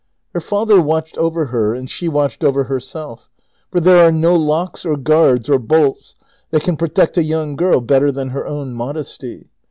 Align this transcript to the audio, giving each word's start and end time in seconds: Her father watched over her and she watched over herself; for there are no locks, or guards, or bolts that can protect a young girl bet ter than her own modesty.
Her 0.33 0.41
father 0.41 0.81
watched 0.81 1.15
over 1.19 1.45
her 1.53 1.75
and 1.75 1.87
she 1.87 2.07
watched 2.07 2.43
over 2.43 2.63
herself; 2.63 3.29
for 3.69 3.79
there 3.79 4.03
are 4.03 4.11
no 4.11 4.35
locks, 4.35 4.83
or 4.83 4.97
guards, 4.97 5.47
or 5.47 5.59
bolts 5.59 6.15
that 6.49 6.63
can 6.63 6.75
protect 6.75 7.17
a 7.19 7.23
young 7.23 7.55
girl 7.55 7.81
bet 7.81 8.01
ter 8.01 8.09
than 8.11 8.29
her 8.29 8.47
own 8.47 8.73
modesty. 8.73 9.51